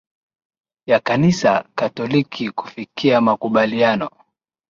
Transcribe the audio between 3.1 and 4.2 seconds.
makubaliano